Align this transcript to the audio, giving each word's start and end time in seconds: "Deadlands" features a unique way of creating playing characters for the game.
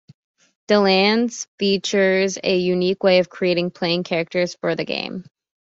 "Deadlands" 0.67 1.45
features 1.59 2.39
a 2.43 2.57
unique 2.57 3.03
way 3.03 3.19
of 3.19 3.29
creating 3.29 3.69
playing 3.69 4.01
characters 4.01 4.55
for 4.59 4.73
the 4.73 4.83
game. 4.83 5.25